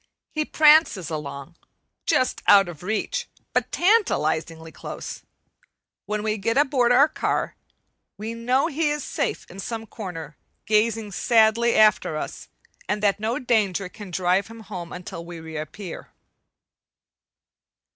[0.31, 1.57] He prances along,
[2.07, 5.21] just out of reach, but tantalizingly close;
[6.07, 7.55] when we get aboard our car,
[8.17, 10.35] we know he is safe in some corner
[10.65, 12.49] gazing sadly after us,
[12.89, 16.09] and that no danger can drive him home until we reappear.